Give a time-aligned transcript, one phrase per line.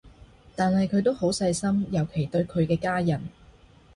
[0.55, 3.21] 但係佢都好細心，尤其對佢嘅家人